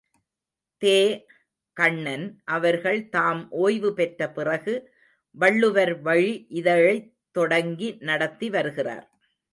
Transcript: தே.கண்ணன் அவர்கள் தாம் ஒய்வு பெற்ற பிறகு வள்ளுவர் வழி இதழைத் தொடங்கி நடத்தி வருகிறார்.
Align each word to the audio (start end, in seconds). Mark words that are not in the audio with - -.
தே.கண்ணன் 0.81 2.25
அவர்கள் 2.45 3.09
தாம் 3.09 3.51
ஒய்வு 3.51 3.93
பெற்ற 3.93 4.29
பிறகு 4.29 4.73
வள்ளுவர் 5.35 6.01
வழி 6.01 6.47
இதழைத் 6.53 7.11
தொடங்கி 7.31 7.97
நடத்தி 7.99 8.49
வருகிறார். 8.49 9.05